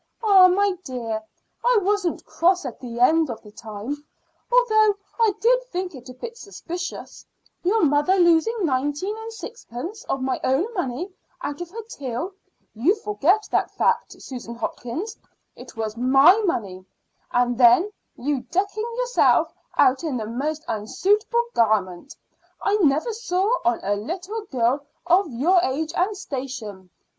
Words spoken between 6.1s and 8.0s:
bit suspicious: your